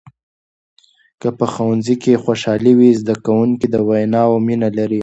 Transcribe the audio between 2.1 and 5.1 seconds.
خوشحالي وي، زده کوونکي د ویناوو مینه لري.